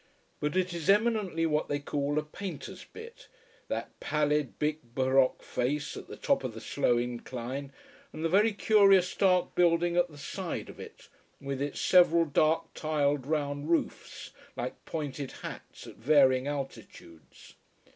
But 0.39 0.57
it 0.57 0.73
is 0.73 0.89
eminently 0.89 1.45
what 1.45 1.67
they 1.69 1.77
call 1.77 2.17
a 2.17 2.23
"painter's 2.23 2.85
bit" 2.85 3.27
that 3.67 3.91
pallid, 3.99 4.57
big 4.57 4.79
baroque 4.95 5.43
face, 5.43 5.95
at 5.95 6.07
the 6.07 6.17
top 6.17 6.43
of 6.43 6.55
the 6.55 6.59
slow 6.59 6.97
incline, 6.97 7.71
and 8.11 8.25
the 8.25 8.27
very 8.27 8.51
curious 8.51 9.15
dark 9.15 9.53
building 9.53 9.95
at 9.97 10.09
the 10.09 10.17
side 10.17 10.69
of 10.69 10.79
it, 10.79 11.07
with 11.39 11.61
its 11.61 11.79
several 11.79 12.25
dark 12.25 12.73
tiled 12.73 13.27
round 13.27 13.69
roofs, 13.69 14.31
like 14.55 14.83
pointed 14.85 15.33
hats, 15.43 15.85
at 15.85 15.97
varying 15.97 16.47
altitudes. 16.47 17.53